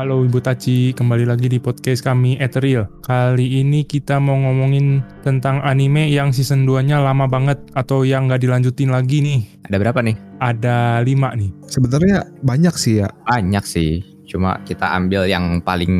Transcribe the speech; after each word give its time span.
Halo 0.00 0.24
Ibu 0.24 0.40
Taci, 0.40 0.96
kembali 0.96 1.28
lagi 1.28 1.44
di 1.44 1.60
podcast 1.60 2.00
kami 2.00 2.40
Ethereal. 2.40 2.88
Kali 3.04 3.60
ini 3.60 3.84
kita 3.84 4.16
mau 4.16 4.32
ngomongin 4.32 5.04
tentang 5.20 5.60
anime 5.60 6.08
yang 6.08 6.32
season 6.32 6.64
2-nya 6.64 7.04
lama 7.04 7.28
banget 7.28 7.60
atau 7.76 8.00
yang 8.08 8.24
nggak 8.24 8.40
dilanjutin 8.40 8.88
lagi 8.88 9.20
nih. 9.20 9.44
Ada 9.68 9.76
berapa 9.76 10.00
nih? 10.00 10.16
Ada 10.40 11.04
lima 11.04 11.36
nih. 11.36 11.52
Sebenarnya 11.68 12.32
banyak 12.40 12.74
sih 12.80 13.04
ya. 13.04 13.12
Banyak 13.28 13.60
sih. 13.68 14.00
Cuma 14.24 14.64
kita 14.64 14.88
ambil 14.88 15.28
yang 15.28 15.60
paling 15.60 15.92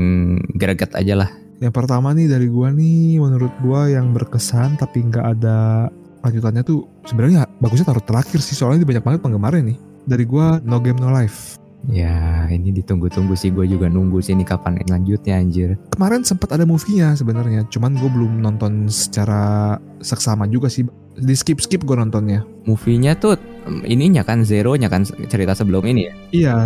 greget 0.56 0.96
aja 0.96 1.20
lah. 1.20 1.28
Yang 1.60 1.76
pertama 1.76 2.16
nih 2.16 2.24
dari 2.24 2.48
gua 2.48 2.72
nih, 2.72 3.20
menurut 3.20 3.52
gua 3.60 3.84
yang 3.84 4.16
berkesan 4.16 4.80
tapi 4.80 5.04
nggak 5.12 5.26
ada 5.36 5.92
lanjutannya 6.24 6.64
tuh 6.64 6.88
sebenarnya 7.04 7.44
bagusnya 7.60 7.92
taruh 7.92 8.00
terakhir 8.00 8.40
sih 8.40 8.56
soalnya 8.56 8.80
ini 8.80 8.96
banyak 8.96 9.04
banget 9.04 9.20
penggemarnya 9.20 9.76
nih. 9.76 9.78
Dari 10.08 10.24
gua 10.24 10.56
No 10.64 10.80
Game 10.80 10.96
No 10.96 11.12
Life. 11.12 11.59
Ya 11.88 12.44
ini 12.52 12.76
ditunggu-tunggu 12.76 13.32
sih 13.32 13.48
gue 13.48 13.64
juga 13.64 13.88
nunggu 13.88 14.20
sih 14.20 14.36
ini 14.36 14.44
kapan 14.44 14.84
lanjutnya 14.84 15.40
anjir. 15.40 15.80
Kemarin 15.96 16.26
sempat 16.28 16.52
ada 16.52 16.68
movie-nya 16.68 17.16
sebenarnya, 17.16 17.64
cuman 17.72 17.96
gue 17.96 18.10
belum 18.12 18.44
nonton 18.44 18.92
secara 18.92 19.76
seksama 20.04 20.44
juga 20.44 20.68
sih. 20.68 20.84
Di 21.16 21.32
skip 21.32 21.64
skip 21.64 21.88
gue 21.88 21.96
nontonnya. 21.96 22.44
Movie-nya 22.68 23.16
tuh 23.16 23.40
ininya 23.88 24.20
kan 24.20 24.44
Zero-nya 24.44 24.92
kan 24.92 25.08
cerita 25.08 25.56
sebelum 25.56 25.84
ini 25.88 26.02
ya. 26.04 26.14
Iya. 26.30 26.56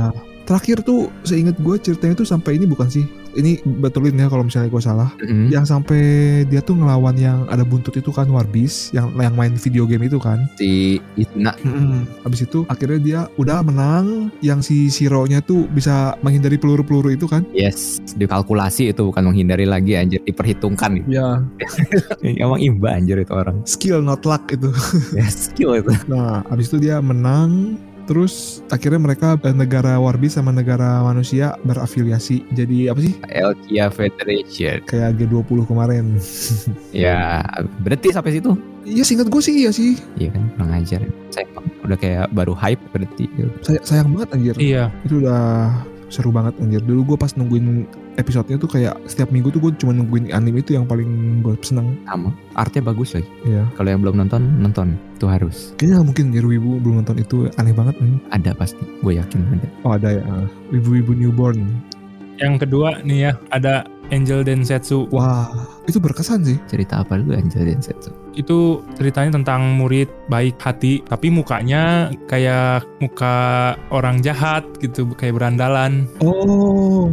Terakhir 0.44 0.84
tuh 0.84 1.08
seingat 1.24 1.56
gue 1.56 1.76
ceritanya 1.76 2.20
tuh 2.20 2.28
sampai 2.28 2.60
ini 2.60 2.68
bukan 2.68 2.86
sih? 2.86 3.04
Ini 3.34 3.58
betulin 3.82 4.14
ya 4.14 4.30
kalau 4.30 4.46
misalnya 4.46 4.70
gue 4.70 4.78
salah. 4.78 5.10
Mm-mm. 5.18 5.50
Yang 5.50 5.74
sampai 5.74 6.02
dia 6.46 6.60
tuh 6.60 6.78
ngelawan 6.78 7.18
yang 7.18 7.48
ada 7.50 7.66
buntut 7.66 7.96
itu 7.96 8.12
kan 8.12 8.28
Warbis, 8.28 8.94
yang 8.94 9.10
yang 9.16 9.34
main 9.34 9.56
video 9.56 9.88
game 9.88 10.06
itu 10.06 10.22
kan. 10.22 10.46
Si 10.54 11.00
Ituna 11.16 11.56
Habis 12.22 12.46
itu 12.46 12.62
akhirnya 12.68 13.00
dia 13.00 13.20
udah 13.34 13.64
menang, 13.64 14.30
yang 14.38 14.60
si 14.60 14.86
Shiro-nya 14.86 15.42
tuh 15.42 15.66
bisa 15.66 16.14
menghindari 16.22 16.60
peluru-peluru 16.60 17.10
itu 17.10 17.26
kan. 17.26 17.42
Yes, 17.50 17.98
dikalkulasi 18.14 18.95
itu 18.95 19.02
bukan 19.02 19.26
menghindari 19.26 19.66
lagi 19.66 19.98
anjir, 19.98 20.22
diperhitungkan. 20.22 21.02
Ya, 21.14 21.42
Emang 22.23 22.58
imba 22.58 22.95
anjir 22.95 23.18
itu 23.18 23.32
orang. 23.34 23.62
skill 23.64 23.98
not 23.98 24.23
luck 24.23 24.45
itu. 24.51 24.70
Ya 25.14 25.26
skill 25.26 25.79
itu. 25.79 25.90
Nah, 26.06 26.42
habis 26.46 26.68
itu 26.70 26.79
dia 26.79 26.98
menang, 26.98 27.79
terus 28.05 28.60
akhirnya 28.69 29.01
mereka 29.01 29.37
eh, 29.41 29.52
negara 29.52 29.97
Warbis 29.97 30.37
sama 30.37 30.51
negara 30.51 31.01
manusia 31.01 31.57
berafiliasi. 31.63 32.45
Jadi 32.52 32.88
apa 32.88 33.01
sih? 33.01 33.15
Elkia 33.29 33.88
Federation. 33.88 34.79
Kayak 34.85 35.16
G20 35.19 35.59
kemarin. 35.65 36.05
Ya 36.95 37.43
berarti 37.82 38.15
sampai 38.15 38.38
situ. 38.38 38.55
Iya 38.87 39.02
singkat 39.02 39.27
gue 39.27 39.43
sih 39.43 39.66
iya 39.66 39.71
sih. 39.75 39.99
Iya 40.15 40.30
kan, 40.30 40.43
kurang 40.55 40.73
ajar. 40.77 41.01
Saya 41.32 41.45
emang 41.51 41.66
udah 41.82 41.99
kayak 41.99 42.27
baru 42.30 42.55
hype 42.55 42.82
berarti. 42.95 43.25
Say- 43.66 43.82
sayang 43.82 44.15
banget 44.15 44.29
anjir. 44.37 44.55
Iya, 44.60 44.85
Itu 45.02 45.19
udah 45.25 45.73
seru 46.15 46.30
banget 46.30 46.54
anjir. 46.62 46.79
Dulu 46.79 47.15
gue 47.15 47.16
pas 47.18 47.34
nungguin 47.34 47.90
episodenya 48.15 48.62
tuh 48.62 48.70
kayak 48.70 48.95
setiap 49.10 49.34
minggu 49.34 49.51
tuh 49.51 49.59
gue 49.59 49.74
cuma 49.82 49.90
nungguin 49.90 50.30
anime 50.30 50.62
itu 50.62 50.79
yang 50.79 50.87
paling 50.87 51.43
gue 51.43 51.59
seneng. 51.66 51.98
Sama. 52.07 52.30
Artnya 52.54 52.87
bagus 52.87 53.18
lagi. 53.18 53.26
Iya. 53.43 53.66
Kalau 53.74 53.88
yang 53.90 54.01
belum 54.07 54.15
nonton, 54.23 54.42
nonton. 54.62 54.95
Itu 55.18 55.26
harus. 55.26 55.74
Kayaknya 55.74 55.95
nggak 55.98 56.07
mungkin 56.15 56.24
anjir 56.30 56.46
Wibu 56.46 56.70
belum 56.79 56.95
nonton 57.02 57.16
itu 57.18 57.37
aneh 57.59 57.74
banget. 57.74 57.98
nih. 57.98 58.23
Ada 58.30 58.54
pasti. 58.54 58.87
Gue 59.02 59.18
yakin 59.18 59.40
ada. 59.59 59.68
Oh 59.82 59.92
ada 59.98 60.09
ya. 60.15 60.23
ah. 60.30 60.46
Wibu-wibu 60.70 61.10
newborn. 61.18 61.66
yang 62.42 62.59
kedua 62.59 62.98
nih 63.07 63.30
ya, 63.30 63.32
ada 63.54 63.87
Angel 64.10 64.42
Densetsu. 64.42 65.06
Wah, 65.15 65.47
itu 65.87 66.03
berkesan 66.03 66.42
sih. 66.42 66.59
Cerita 66.66 67.06
apa 67.06 67.15
dulu 67.15 67.38
Angel 67.38 67.62
Densetsu? 67.62 68.10
Itu 68.34 68.82
ceritanya 68.99 69.38
tentang 69.41 69.78
murid 69.78 70.10
baik 70.27 70.59
hati, 70.59 71.00
tapi 71.06 71.31
mukanya 71.31 72.10
kayak 72.27 72.82
muka 72.99 73.75
orang 73.94 74.21
jahat 74.21 74.66
gitu, 74.82 75.06
kayak 75.15 75.38
berandalan. 75.38 76.10
Oh, 76.21 77.09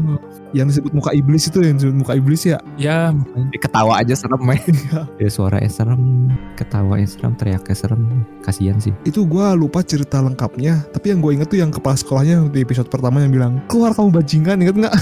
yang 0.52 0.68
disebut 0.68 0.92
muka 0.92 1.12
iblis 1.16 1.48
itu 1.48 1.60
yang 1.64 1.76
disebut 1.80 1.96
muka 1.96 2.14
iblis 2.16 2.44
ya? 2.44 2.60
Ya, 2.76 3.16
Ketawa 3.56 4.02
aja 4.04 4.16
serem 4.16 4.42
ya. 4.52 5.08
ya 5.20 5.30
suaranya 5.32 5.72
serem, 5.72 6.28
ketawanya 6.60 7.08
serem, 7.08 7.32
teriaknya 7.36 7.76
serem. 7.76 8.02
Kasian 8.42 8.78
sih. 8.82 8.92
Itu 9.06 9.24
gua 9.24 9.54
lupa 9.54 9.86
cerita 9.86 10.20
lengkapnya. 10.20 10.84
Tapi 10.92 11.14
yang 11.14 11.20
gue 11.22 11.32
inget 11.38 11.48
tuh 11.48 11.60
yang 11.62 11.70
kepala 11.70 11.94
sekolahnya 11.94 12.50
di 12.50 12.66
episode 12.66 12.90
pertama 12.90 13.22
yang 13.22 13.32
bilang 13.32 13.54
keluar 13.70 13.94
kamu 13.94 14.10
bajingan, 14.12 14.58
inget 14.66 14.76
nggak? 14.82 14.96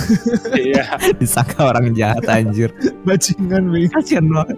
iya. 0.60 0.86
Disangka 1.22 1.72
orang 1.72 1.96
jahat 1.96 2.26
anjir. 2.28 2.70
bajingan, 3.08 3.72
Bing. 3.72 3.90
Kasian 3.90 4.28
banget. 4.30 4.58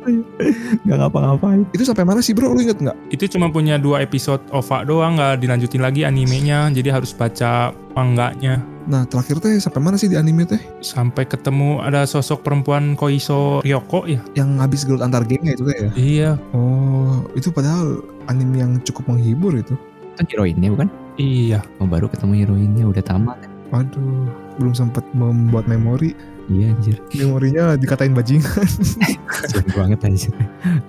Gak 0.84 0.98
ngapa-ngapain. 0.98 1.62
Itu 1.72 1.86
sampai 1.86 2.04
mana 2.04 2.20
sih 2.26 2.34
bro? 2.34 2.52
Lu 2.52 2.60
inget 2.60 2.82
nggak? 2.82 2.98
Itu 3.14 3.30
cuma 3.32 3.48
punya 3.54 3.78
dua 3.78 4.02
episode 4.02 4.42
OVA 4.50 4.84
doang, 4.84 5.16
nggak 5.16 5.40
dilanjutin 5.40 5.82
lagi 5.82 6.02
animenya, 6.04 6.68
jadi 6.74 6.98
harus 6.98 7.14
baca 7.14 7.70
mangganya. 7.94 8.60
Nah 8.90 9.06
terakhir 9.06 9.38
teh 9.38 9.62
sampai 9.62 9.78
mana 9.78 9.96
sih 9.96 10.10
di 10.10 10.18
anime 10.18 10.46
teh? 10.46 10.58
Sampai 10.82 11.26
ketemu 11.26 11.80
ada 11.80 12.02
sosok 12.04 12.42
perempuan 12.42 12.98
Koiso 12.98 13.62
Ryoko 13.62 14.10
ya. 14.10 14.22
Yang 14.34 14.50
habis 14.58 14.82
gelut 14.84 15.06
antar 15.06 15.22
gengnya 15.22 15.54
itu 15.54 15.64
teh 15.70 15.78
ya? 15.78 15.90
Iya, 15.94 16.32
Oh, 16.52 17.22
itu 17.34 17.54
padahal 17.54 18.02
anime 18.26 18.58
yang 18.58 18.72
cukup 18.82 19.14
menghibur 19.14 19.54
itu. 19.54 19.78
Itu 20.18 20.22
heroinnya 20.34 20.70
bukan? 20.74 20.90
iya. 21.16 21.62
Oh, 21.78 21.86
baru 21.86 22.10
ketemu 22.10 22.34
heroinnya 22.42 22.84
udah 22.88 23.04
tamat. 23.06 23.38
Waduh, 23.70 24.28
belum 24.58 24.74
sempat 24.74 25.06
membuat 25.14 25.70
memori. 25.70 26.12
Iya 26.52 26.74
anjir. 26.76 26.98
Memorinya 27.16 27.78
dikatain 27.78 28.12
bajingan. 28.12 28.68
Banget 29.78 30.04
anjir. 30.04 30.34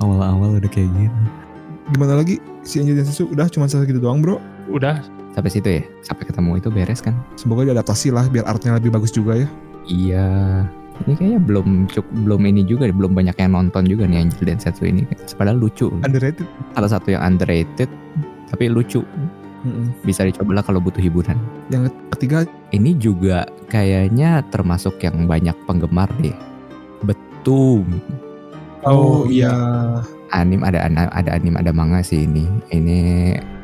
Awal-awal 0.02 0.58
udah 0.58 0.70
kayak 0.70 0.91
gitu. 0.97 1.20
Gimana 1.92 2.19
lagi? 2.19 2.41
Si 2.62 2.81
Angel 2.81 2.98
Densetsu 2.98 3.28
udah 3.28 3.47
cuma 3.47 3.69
segitu 3.69 4.00
doang 4.00 4.19
bro. 4.19 4.41
Udah, 4.66 4.98
Sampai 5.32 5.50
situ 5.50 5.69
ya. 5.69 5.82
Sampai 6.04 6.25
ketemu 6.28 6.60
itu 6.60 6.69
beres 6.69 7.00
kan? 7.00 7.16
Semoga 7.41 7.65
diadaptasi 7.65 8.12
lah 8.12 8.28
biar 8.28 8.44
artnya 8.44 8.76
lebih 8.76 8.93
bagus 8.93 9.12
juga 9.12 9.41
ya. 9.41 9.48
Iya. 9.88 10.28
Ini 11.03 11.12
kayaknya 11.19 11.41
belum 11.43 11.69
cuk 11.88 12.06
belum 12.28 12.41
ini 12.47 12.62
juga 12.69 12.87
belum 12.87 13.16
banyak 13.16 13.34
yang 13.41 13.56
nonton 13.56 13.88
juga 13.88 14.04
nih 14.06 14.28
Angel 14.28 14.44
Densetsu 14.44 14.84
ini. 14.87 15.09
Padahal 15.34 15.59
lucu. 15.59 15.88
Underrated. 16.04 16.47
Salah 16.76 16.91
satu 16.93 17.16
yang 17.16 17.25
underrated 17.25 17.88
tapi 18.53 18.69
lucu. 18.69 19.00
Mm-mm. 19.62 19.94
Bisa 20.03 20.26
dicoba 20.26 20.60
lah 20.60 20.65
kalau 20.66 20.82
butuh 20.82 21.00
hiburan. 21.00 21.38
Yang 21.70 21.94
ketiga 22.19 22.44
Ini 22.72 22.97
juga 22.97 23.44
kayaknya 23.69 24.41
termasuk 24.49 24.97
yang 25.04 25.28
banyak 25.28 25.54
penggemar 25.69 26.09
deh. 26.25 26.34
Betul. 27.04 27.84
Oh, 28.82 29.28
iya. 29.28 29.53
Anim 30.32 30.65
ada 30.65 30.88
ada 30.88 31.31
anim 31.37 31.54
ada 31.60 31.70
manga 31.70 32.00
sih 32.00 32.25
ini. 32.25 32.48
Ini 32.72 32.98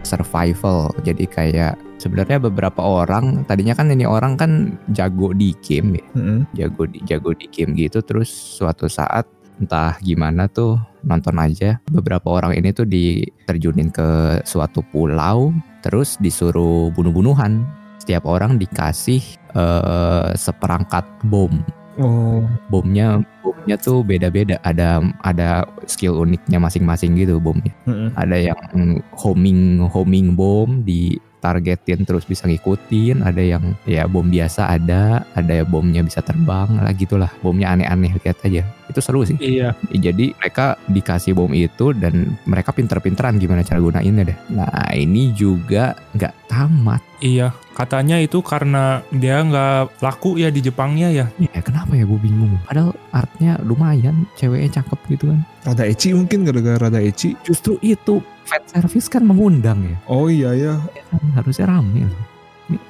survival. 0.05 0.93
Jadi 1.03 1.25
kayak 1.29 1.81
sebenarnya 1.99 2.39
beberapa 2.39 2.81
orang 2.81 3.45
tadinya 3.45 3.75
kan 3.75 3.91
ini 3.91 4.07
orang 4.07 4.39
kan 4.39 4.79
jago 4.95 5.35
di 5.35 5.53
game 5.61 5.99
ya. 5.99 6.05
Mm-mm. 6.15 6.41
jago 6.55 6.87
di 6.87 6.99
jago 7.05 7.35
di 7.35 7.51
game 7.51 7.75
gitu 7.75 8.01
terus 8.01 8.31
suatu 8.31 8.87
saat 8.87 9.27
entah 9.59 9.99
gimana 9.99 10.47
tuh 10.47 10.79
nonton 11.03 11.35
aja 11.43 11.83
beberapa 11.91 12.31
orang 12.31 12.55
ini 12.55 12.71
tuh 12.71 12.87
diterjunin 12.87 13.91
ke 13.91 14.41
suatu 14.47 14.87
pulau 14.95 15.51
terus 15.83 16.15
disuruh 16.23 16.95
bunuh-bunuhan 16.95 17.67
setiap 17.99 18.25
orang 18.31 18.57
dikasih 18.57 19.21
eh, 19.59 20.29
seperangkat 20.39 21.05
bom 21.27 21.51
Oh, 21.99 22.47
bomnya 22.71 23.19
bomnya 23.43 23.75
tuh 23.75 24.07
beda-beda. 24.07 24.63
Ada 24.63 25.03
ada 25.27 25.67
skill 25.91 26.15
uniknya 26.15 26.63
masing-masing 26.63 27.19
gitu 27.19 27.43
bomnya 27.43 27.75
mm-mm. 27.91 28.15
ada 28.15 28.39
yang 28.39 29.03
homing 29.19 29.83
homing 29.83 30.39
bom 30.39 30.87
di 30.87 31.19
targetin 31.43 32.07
terus 32.07 32.23
bisa 32.23 32.47
ngikutin. 32.47 33.23
Ada 33.27 33.43
yang 33.43 33.75
ya 33.83 34.07
bom 34.07 34.27
biasa 34.31 34.71
ada. 34.71 35.27
Ada 35.35 35.63
ya 35.63 35.65
bomnya 35.67 36.07
bisa 36.07 36.23
terbang 36.23 36.71
lah 36.79 36.95
gitulah. 36.95 37.31
Bomnya 37.43 37.75
aneh-aneh 37.75 38.15
lihat 38.15 38.39
aja 38.47 38.63
itu 38.89 39.01
seru 39.05 39.23
sih 39.25 39.37
iya. 39.39 39.77
jadi 39.93 40.33
mereka 40.35 40.81
dikasih 40.89 41.37
bom 41.37 41.53
itu 41.53 41.93
dan 41.93 42.37
mereka 42.49 42.73
pinter-pinteran 42.73 43.37
gimana 43.37 43.63
cara 43.63 43.79
gunainnya 43.79 44.35
deh 44.35 44.39
nah 44.53 44.91
ini 44.97 45.33
juga 45.37 45.95
nggak 46.17 46.35
tamat 46.49 47.03
Iya, 47.19 47.51
katanya 47.75 48.23
itu 48.23 48.39
karena 48.47 49.03
dia 49.11 49.43
nggak 49.43 49.99
laku 49.99 50.39
ya 50.39 50.55
di 50.55 50.63
Jepangnya 50.63 51.11
ya. 51.11 51.27
ya 51.35 51.61
kenapa 51.67 51.99
ya 51.99 52.07
gue 52.07 52.15
bingung 52.15 52.55
padahal 52.63 52.95
artnya 53.11 53.59
lumayan 53.67 54.23
ceweknya 54.39 54.79
cakep 54.79 55.19
gitu 55.19 55.35
kan 55.35 55.43
rada 55.67 55.83
ecchi 55.83 56.15
mungkin 56.15 56.47
gara-gara 56.47 56.79
rada 56.79 57.03
ecchi. 57.03 57.35
justru 57.43 57.75
itu 57.83 58.23
fan 58.47 58.63
service 58.71 59.11
kan 59.11 59.27
mengundang 59.27 59.83
ya 59.83 59.99
Oh 60.07 60.31
iya 60.31 60.55
ya. 60.55 60.75
Ya 60.95 61.03
kan, 61.11 61.21
harusnya 61.35 61.67
rame 61.67 62.07
loh. 62.07 62.23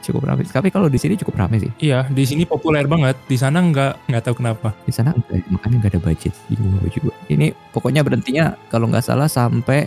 Cukup 0.02 0.26
rame. 0.26 0.42
Tapi 0.42 0.74
kalau 0.74 0.90
di 0.90 0.98
sini 0.98 1.14
cukup 1.14 1.38
rame 1.38 1.62
sih. 1.62 1.70
Iya, 1.78 2.10
di 2.10 2.26
sini 2.26 2.42
populer 2.42 2.84
banget. 2.90 3.14
Di 3.30 3.38
sana 3.38 3.62
nggak 3.62 4.10
nggak 4.10 4.22
tahu 4.26 4.42
kenapa. 4.42 4.74
Di 4.82 4.90
sana 4.90 5.14
enggak, 5.14 5.46
makanya 5.54 5.76
nggak 5.78 5.92
ada 5.94 6.00
budget. 6.02 6.34
Bingung 6.50 6.74
gue 6.82 6.90
juga. 6.90 7.12
Ini 7.30 7.54
pokoknya 7.70 8.02
berhentinya 8.02 8.58
kalau 8.72 8.90
nggak 8.90 9.06
salah 9.06 9.30
sampai 9.30 9.86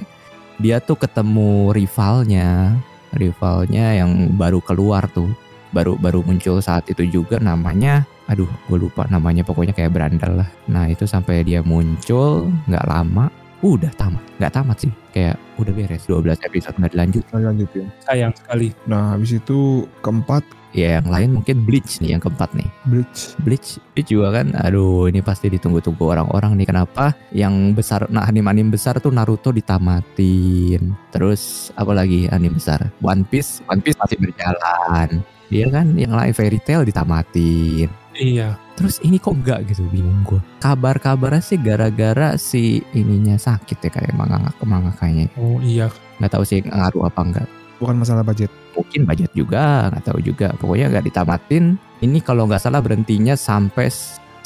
dia 0.63 0.79
tuh 0.79 0.95
ketemu 0.95 1.75
rivalnya, 1.75 2.77
rivalnya 3.19 3.99
yang 3.99 4.31
baru 4.39 4.63
keluar 4.63 5.11
tuh, 5.11 5.27
baru 5.75 5.99
baru 5.99 6.23
muncul 6.23 6.63
saat 6.63 6.87
itu 6.87 7.03
juga 7.11 7.41
namanya. 7.43 8.07
Aduh, 8.31 8.47
gue 8.71 8.77
lupa 8.79 9.03
namanya. 9.11 9.43
Pokoknya 9.43 9.75
kayak 9.75 9.91
berandal 9.91 10.39
lah. 10.45 10.49
Nah 10.71 10.87
itu 10.87 11.03
sampai 11.03 11.43
dia 11.43 11.59
muncul 11.59 12.47
nggak 12.71 12.87
lama, 12.87 13.27
udah 13.61 13.91
tamat. 13.95 14.23
Nggak 14.41 14.53
tamat 14.53 14.77
sih. 14.81 14.91
Kayak 15.13 15.35
udah 15.61 15.73
beres 15.73 16.03
12 16.09 16.47
episode 16.47 16.75
nggak 16.81 16.93
dilanjut. 16.97 17.23
Nah, 17.31 17.41
lanjutin. 17.53 17.85
Sayang 18.03 18.33
sekali. 18.33 18.73
Nah, 18.89 19.15
habis 19.15 19.37
itu 19.37 19.85
keempat 20.01 20.43
Ya 20.71 21.03
yang 21.03 21.11
lain 21.11 21.29
mungkin 21.35 21.67
Bleach 21.67 21.99
nih 21.99 22.15
yang 22.15 22.23
keempat 22.23 22.55
nih. 22.55 22.67
Bleach. 22.87 23.35
Bleach 23.43 23.69
itu 23.99 24.15
juga 24.19 24.39
kan 24.39 24.55
aduh 24.55 25.11
ini 25.11 25.19
pasti 25.19 25.51
ditunggu-tunggu 25.51 25.99
orang-orang 26.15 26.55
nih 26.55 26.67
kenapa 26.71 27.11
yang 27.35 27.75
besar 27.75 28.07
nah 28.07 28.23
anime-anime 28.23 28.71
besar 28.71 28.95
tuh 29.03 29.11
Naruto 29.11 29.51
ditamatin 29.51 30.95
terus 31.11 31.75
apa 31.75 31.91
lagi 31.91 32.31
anime 32.31 32.55
besar 32.55 32.87
One 33.03 33.27
Piece 33.27 33.59
One 33.67 33.83
Piece 33.83 33.99
masih 33.99 34.15
berjalan 34.15 35.19
dia 35.51 35.67
kan 35.67 35.91
yang 35.99 36.15
lain 36.15 36.31
Fairy 36.31 36.63
Tail 36.63 36.87
ditamatin 36.87 37.91
Iya. 38.15 38.59
Terus 38.77 38.99
ini 39.03 39.17
kok 39.17 39.37
enggak 39.37 39.67
gitu? 39.69 39.85
Bingung 39.89 40.23
gue 40.25 40.41
kabar-kabarnya 40.61 41.43
sih 41.43 41.59
gara-gara 41.59 42.37
si 42.37 42.79
ininya 42.95 43.35
sakit 43.35 43.77
ya 43.81 43.89
kayak 43.89 44.13
mangga 44.15 44.51
mangga 44.63 44.91
kayaknya. 44.97 45.27
Oh 45.37 45.57
iya. 45.59 45.89
nggak 46.21 46.31
tahu 46.37 46.43
sih 46.45 46.61
ngaruh 46.61 47.09
apa 47.09 47.21
enggak. 47.21 47.47
Bukan 47.81 47.97
masalah 47.97 48.21
budget. 48.21 48.51
mungkin 48.71 49.03
budget 49.03 49.31
juga 49.35 49.91
nggak 49.91 50.05
tahu 50.07 50.19
juga. 50.23 50.55
Pokoknya 50.55 50.87
nggak 50.87 51.05
ditamatin. 51.11 51.75
Ini 52.01 52.17
kalau 52.23 52.47
nggak 52.47 52.63
salah 52.63 52.79
berhentinya 52.79 53.35
sampai 53.35 53.91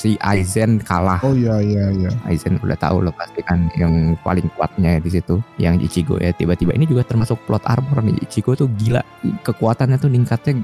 si 0.06 0.14
Aizen 0.22 0.78
kalah. 0.78 1.18
Oh 1.26 1.34
iya 1.34 1.58
iya 1.58 1.90
iya. 1.90 2.14
Aizen 2.30 2.62
udah 2.62 2.78
tahu 2.78 3.02
lo 3.02 3.10
pasti 3.10 3.42
kan 3.42 3.74
yang 3.74 4.14
paling 4.22 4.46
kuatnya 4.54 5.02
di 5.02 5.10
situ 5.10 5.42
yang 5.58 5.82
Ichigo 5.82 6.22
ya. 6.22 6.30
Tiba-tiba 6.30 6.78
ini 6.78 6.86
juga 6.86 7.02
termasuk 7.02 7.42
plot 7.50 7.66
armor 7.66 8.06
nih. 8.06 8.14
Ichigo 8.22 8.54
tuh 8.54 8.70
gila. 8.78 9.02
Kekuatannya 9.42 9.98
tuh 9.98 10.14
ningkatnya 10.14 10.62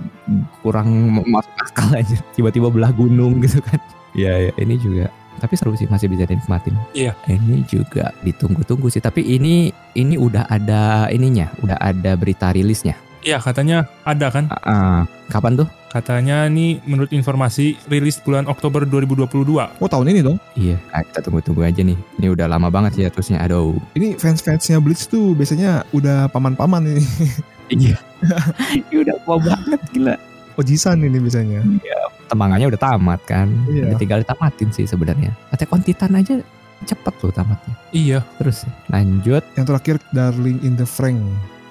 kurang 0.62 1.10
masuk 1.26 1.54
akal 1.58 1.90
aja. 1.98 2.22
Tiba-tiba 2.38 2.70
belah 2.70 2.94
gunung 2.94 3.42
gitu 3.42 3.58
kan. 3.66 3.82
Ya 4.14 4.38
ya 4.38 4.54
ini 4.62 4.78
juga. 4.78 5.10
Tapi 5.42 5.58
seru 5.58 5.74
sih 5.74 5.90
masih 5.90 6.06
bisa 6.06 6.30
dinikmatin. 6.30 6.78
Iya. 6.94 7.18
ini 7.26 7.66
juga 7.66 8.14
ditunggu-tunggu 8.22 8.94
sih. 8.94 9.02
Tapi 9.02 9.26
ini 9.26 9.74
ini 9.98 10.22
udah 10.22 10.46
ada 10.46 11.10
ininya. 11.10 11.50
Udah 11.66 11.82
ada 11.82 12.14
berita 12.14 12.54
rilisnya 12.54 12.94
Iya 13.22 13.38
katanya 13.38 13.86
ada 14.02 14.28
kan. 14.28 14.50
Ah. 14.60 15.06
kapan 15.28 15.56
tuh 15.56 15.70
Katanya 15.88 16.48
nih 16.48 16.80
menurut 16.84 17.12
informasi 17.12 17.76
rilis 17.86 18.16
bulan 18.18 18.48
Oktober 18.48 18.84
2022. 18.84 19.28
Oh 19.76 19.88
tahun 19.88 20.08
ini 20.08 20.20
dong. 20.22 20.40
iya 20.56 20.80
nah, 20.88 21.04
kita 21.04 21.20
tunggu-tunggu 21.22 21.62
aja 21.62 21.82
nih 21.82 22.00
ini 22.16 22.28
udah 22.28 22.48
lama 22.48 22.68
banget 22.68 22.96
sih 22.96 23.04
terusnya 23.06 23.40
aduh 23.40 23.76
Ini 23.94 24.16
fans-fansnya 24.16 24.80
Bleach 24.80 25.06
tuh 25.06 25.32
biasanya 25.32 25.84
udah 25.92 26.28
paman-paman 26.28 26.88
ini. 26.90 27.04
iya 27.74 27.96
ini 28.74 28.96
udah 28.98 29.16
tua 29.22 29.38
banget 29.38 29.80
gila 29.92 30.16
Ojisan 30.54 31.00
ini 31.00 31.16
biasanya. 31.18 31.60
temangannya 32.28 32.68
udah 32.68 32.82
tamat 32.82 33.20
kan 33.22 33.48
Iya. 33.68 33.92
udah 33.92 33.98
tinggal 33.98 34.20
ditamatin 34.20 34.68
sih 34.70 34.84
sebenarnya 34.84 35.36
Attack 35.52 35.70
on 35.70 35.80
Titan 35.80 36.16
aja 36.16 36.40
cepet 36.82 37.14
loh 37.20 37.32
tamatnya 37.32 37.76
Iya. 37.92 38.24
terus 38.36 38.64
lanjut 38.88 39.44
Yang 39.54 39.66
terakhir 39.68 39.96
Darling 40.10 40.60
in 40.62 40.74
the 40.74 40.84
Frank. 40.84 41.20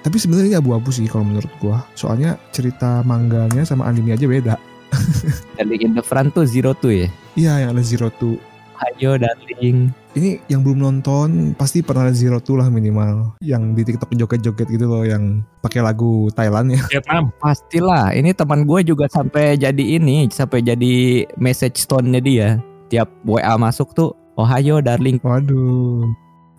Tapi 0.00 0.16
sebenarnya 0.16 0.48
ini 0.48 0.58
abu-abu 0.58 0.88
sih 0.88 1.04
kalau 1.04 1.28
menurut 1.28 1.50
gua. 1.60 1.84
Soalnya 1.92 2.40
cerita 2.50 3.04
mangganya 3.04 3.62
sama 3.62 3.84
anime 3.84 4.16
aja 4.16 4.24
beda. 4.24 4.54
Darling 5.56 5.82
in 5.86 5.92
the 5.92 6.02
Front 6.02 6.34
tuh 6.34 6.42
Zero 6.42 6.74
Two 6.74 6.90
ya 6.90 7.06
Iya 7.38 7.52
yang 7.62 7.78
ada 7.78 7.82
Zero 7.84 8.10
Two. 8.10 8.34
ayo 8.80 9.14
darling 9.14 9.92
Ini 10.16 10.40
yang 10.48 10.64
belum 10.64 10.80
nonton 10.80 11.52
pasti 11.52 11.84
pernah 11.84 12.08
ada 12.08 12.16
Zero 12.16 12.40
Two 12.40 12.56
lah 12.56 12.66
minimal. 12.66 13.36
Yang 13.38 13.62
di 13.76 13.82
TikTok 13.86 14.10
joget-joget 14.16 14.66
gitu 14.66 14.88
loh 14.88 15.04
yang 15.04 15.44
pakai 15.60 15.84
lagu 15.84 16.32
Thailand 16.32 16.74
ya. 16.74 16.82
Vietnam. 16.88 17.28
pastilah 17.38 18.16
ini 18.16 18.32
teman 18.32 18.64
gue 18.64 18.80
juga 18.82 19.04
sampai 19.06 19.54
jadi 19.54 20.00
ini 20.00 20.26
sampai 20.32 20.64
jadi 20.64 21.28
message 21.36 21.84
tone-nya 21.86 22.18
dia 22.18 22.48
tiap 22.88 23.12
WA 23.22 23.54
masuk 23.54 23.92
tuh 23.92 24.10
Ohio 24.34 24.80
darling 24.80 25.20
Waduh. 25.20 26.08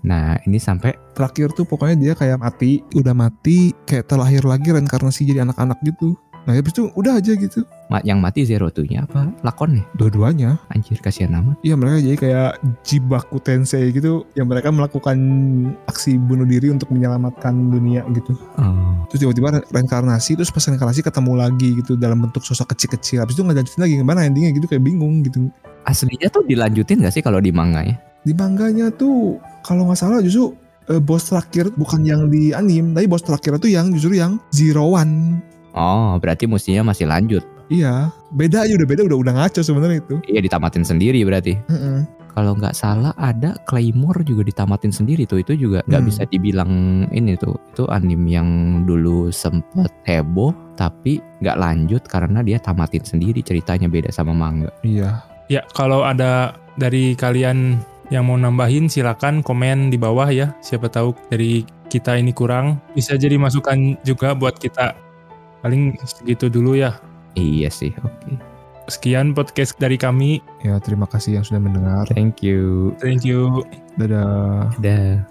Nah 0.01 0.37
ini 0.43 0.57
sampai 0.57 0.93
Terakhir 1.11 1.51
tuh 1.51 1.67
pokoknya 1.67 1.95
dia 1.99 2.13
kayak 2.15 2.39
mati, 2.39 2.79
udah 2.95 3.11
mati, 3.11 3.75
kayak 3.83 4.07
terlahir 4.07 4.41
lagi 4.47 4.71
reinkarnasi 4.71 5.27
jadi 5.27 5.43
anak-anak 5.43 5.77
gitu. 5.83 6.15
Nah 6.41 6.57
habis 6.57 6.73
itu 6.73 6.89
udah 6.97 7.21
aja 7.21 7.37
gitu. 7.37 7.61
yang 8.01 8.17
mati 8.17 8.41
Zero 8.47 8.71
Two-nya 8.73 9.05
apa 9.05 9.29
lakon 9.45 9.77
nih 9.77 9.85
Dua-duanya. 9.93 10.57
anjir 10.73 10.97
kasihan 10.97 11.37
amat 11.37 11.61
Iya 11.61 11.77
mereka 11.77 12.01
jadi 12.01 12.17
kayak 12.17 12.51
Jibaku 12.81 13.37
Tensei 13.43 13.93
gitu 13.93 14.25
yang 14.33 14.49
mereka 14.49 14.73
melakukan 14.73 15.17
aksi 15.85 16.17
bunuh 16.17 16.47
diri 16.49 16.73
untuk 16.73 16.89
menyelamatkan 16.89 17.53
dunia 17.69 18.01
gitu. 18.17 18.33
oh. 18.57 19.05
Terus 19.13 19.27
tiba-tiba 19.27 19.61
re- 19.61 19.67
reinkarnasi 19.69 20.33
terus 20.33 20.49
pas 20.49 20.65
reinkarnasi 20.65 21.05
ketemu 21.05 21.31
lagi 21.37 21.69
gitu 21.77 21.93
dalam 21.93 22.25
bentuk 22.25 22.41
sosok 22.41 22.73
kecil-kecil. 22.73 23.21
Habis 23.21 23.37
itu 23.37 23.43
nggak 23.45 23.61
lanjutin 23.61 23.81
lagi 23.85 23.93
gimana 24.01 24.19
endingnya 24.25 24.51
gitu 24.57 24.65
kayak 24.65 24.81
bingung 24.81 25.21
gitu. 25.21 25.51
aslinya 25.85 26.29
tuh 26.33 26.41
dilanjutin 26.45 27.01
gak 27.05 27.13
sih 27.13 27.21
kalau 27.21 27.37
di 27.37 27.49
manga 27.53 27.81
ya 27.85 27.97
Di 28.21 28.33
mangganya 28.33 28.89
tuh 28.89 29.37
kalau 29.61 29.89
nggak 29.89 29.97
salah 29.97 30.21
justru 30.21 30.53
eh, 30.87 30.97
bos 30.97 31.25
terakhir 31.25 31.73
bukan 31.73 32.01
yang 32.01 32.29
di 32.29 32.51
anime, 32.51 32.93
tapi 32.93 33.05
bos 33.05 33.21
terakhir 33.21 33.57
tuh 33.57 33.69
yang 33.69 33.89
justru 33.91 34.17
yang 34.17 34.37
Zero 34.49 34.93
One. 34.93 35.41
oh 35.71 36.19
berarti 36.19 36.45
mestinya 36.45 36.91
masih 36.91 37.07
lanjut 37.07 37.39
Iya, 37.71 38.11
beda 38.35 38.67
aja 38.67 38.75
udah 38.75 38.83
beda 38.83 39.01
udah 39.07 39.15
udah 39.15 39.33
ngaco 39.39 39.63
sebenarnya 39.63 40.03
itu. 40.03 40.19
Iya 40.27 40.43
ditamatin 40.43 40.83
sendiri 40.83 41.23
berarti. 41.23 41.55
Mm-mm. 41.71 42.03
Kalau 42.35 42.51
nggak 42.59 42.75
salah 42.75 43.15
ada 43.15 43.55
Claymore 43.63 44.27
juga 44.27 44.43
ditamatin 44.43 44.91
sendiri 44.91 45.23
tuh 45.23 45.39
itu 45.39 45.55
juga 45.55 45.79
nggak 45.87 46.03
Hmm. 46.03 46.09
bisa 46.11 46.27
dibilang 46.27 46.71
ini 47.15 47.39
tuh 47.39 47.55
itu 47.71 47.87
anime 47.87 48.27
yang 48.27 48.49
dulu 48.83 49.31
sempet 49.31 49.87
heboh 50.03 50.51
tapi 50.75 51.23
nggak 51.39 51.55
lanjut 51.55 52.03
karena 52.11 52.43
dia 52.43 52.59
tamatin 52.59 53.07
sendiri 53.07 53.39
ceritanya 53.39 53.87
beda 53.87 54.11
sama 54.11 54.35
manga. 54.35 54.67
Iya. 54.83 55.23
Ya 55.47 55.63
kalau 55.71 56.03
ada 56.03 56.59
dari 56.75 57.15
kalian 57.15 57.79
yang 58.11 58.27
mau 58.27 58.35
nambahin 58.35 58.91
silakan 58.91 59.39
komen 59.41 59.89
di 59.89 59.97
bawah 59.97 60.27
ya. 60.27 60.51
Siapa 60.59 60.91
tahu 60.91 61.15
dari 61.31 61.63
kita 61.87 62.19
ini 62.19 62.35
kurang 62.35 62.77
bisa 62.91 63.15
jadi 63.15 63.39
masukan 63.39 63.95
juga 64.03 64.35
buat 64.35 64.59
kita. 64.59 64.93
Paling 65.63 65.95
segitu 66.03 66.51
dulu 66.51 66.75
ya. 66.75 66.99
Iya 67.39 67.71
sih, 67.71 67.95
oke. 68.03 68.35
Sekian 68.91 69.31
podcast 69.31 69.79
dari 69.79 69.95
kami. 69.95 70.43
Ya 70.67 70.75
terima 70.83 71.07
kasih 71.07 71.39
yang 71.39 71.45
sudah 71.47 71.63
mendengar. 71.63 72.03
Thank 72.11 72.43
you. 72.43 72.91
Thank 72.99 73.23
you. 73.23 73.63
Dadah. 73.95 74.75
Dah. 74.83 75.23